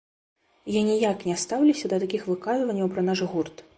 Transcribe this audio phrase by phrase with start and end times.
[0.75, 3.57] Я ніяк не стаўлюся да такіх выказванняў пра наш гурт.